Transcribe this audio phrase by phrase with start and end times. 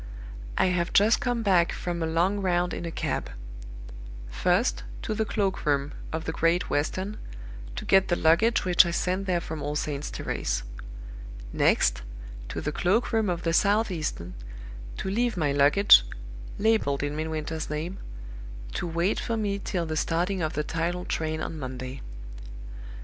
[0.57, 3.29] "I have just come back from a long round in a cab.
[4.31, 7.19] First, to the cloak room of the Great Western,
[7.75, 10.63] to get the luggage which I sent there from All Saints' Terrace.
[11.53, 12.01] Next,
[12.49, 14.33] to the cloak room of the Southeastern,
[14.97, 16.03] to leave my luggage
[16.57, 17.99] (labeled in Midwinter's name),
[18.73, 22.01] to wait for me till the starting of the tidal train on Monday.